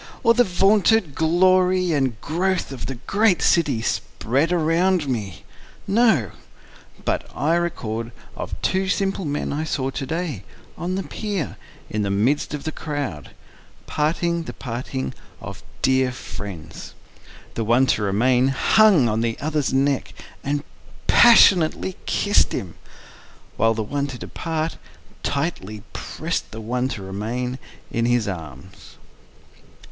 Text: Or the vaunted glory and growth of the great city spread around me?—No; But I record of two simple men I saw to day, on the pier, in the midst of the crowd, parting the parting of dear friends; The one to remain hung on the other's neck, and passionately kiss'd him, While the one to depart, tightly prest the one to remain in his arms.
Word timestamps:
Or 0.23 0.33
the 0.33 0.43
vaunted 0.43 1.13
glory 1.13 1.91
and 1.91 2.19
growth 2.21 2.71
of 2.71 2.87
the 2.87 2.95
great 3.05 3.39
city 3.43 3.83
spread 3.83 4.51
around 4.51 5.07
me?—No; 5.07 6.31
But 7.05 7.27
I 7.35 7.53
record 7.53 8.11
of 8.35 8.59
two 8.63 8.89
simple 8.89 9.25
men 9.25 9.53
I 9.53 9.63
saw 9.63 9.91
to 9.91 10.05
day, 10.07 10.43
on 10.75 10.95
the 10.95 11.03
pier, 11.03 11.55
in 11.87 12.01
the 12.01 12.09
midst 12.09 12.55
of 12.55 12.63
the 12.63 12.71
crowd, 12.71 13.35
parting 13.85 14.45
the 14.45 14.53
parting 14.53 15.13
of 15.39 15.61
dear 15.83 16.11
friends; 16.11 16.95
The 17.53 17.63
one 17.63 17.85
to 17.93 18.01
remain 18.01 18.47
hung 18.47 19.07
on 19.07 19.21
the 19.21 19.39
other's 19.39 19.71
neck, 19.71 20.15
and 20.43 20.63
passionately 21.05 21.95
kiss'd 22.07 22.53
him, 22.53 22.73
While 23.55 23.75
the 23.75 23.83
one 23.83 24.07
to 24.07 24.17
depart, 24.17 24.77
tightly 25.21 25.83
prest 25.93 26.49
the 26.49 26.59
one 26.59 26.87
to 26.87 27.03
remain 27.03 27.59
in 27.91 28.05
his 28.05 28.27
arms. 28.27 28.95